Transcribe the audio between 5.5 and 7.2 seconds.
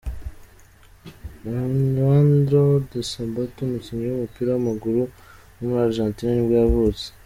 wo muri Argentine nibwo yavutse.